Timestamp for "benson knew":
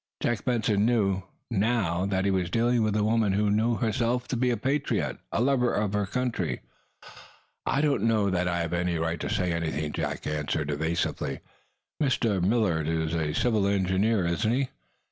0.45-1.21